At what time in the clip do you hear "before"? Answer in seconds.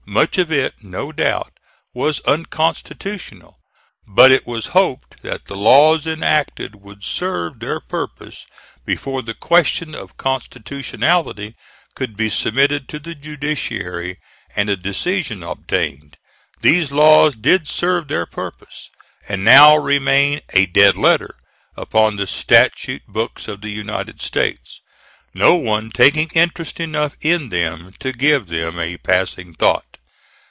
8.83-9.21